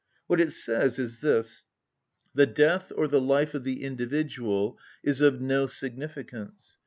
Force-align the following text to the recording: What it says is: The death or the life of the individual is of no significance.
What 0.25 0.41
it 0.41 0.51
says 0.51 0.97
is: 0.97 1.19
The 2.33 2.47
death 2.47 2.91
or 2.95 3.07
the 3.07 3.21
life 3.21 3.53
of 3.53 3.63
the 3.63 3.83
individual 3.83 4.79
is 5.03 5.21
of 5.21 5.41
no 5.41 5.67
significance. 5.67 6.79